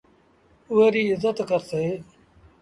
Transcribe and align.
اُئي 0.71 0.87
ريٚ 0.93 1.11
ازت 1.13 1.37
ڪرسي۔ 1.49 1.83